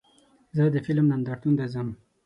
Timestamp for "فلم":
0.85-1.05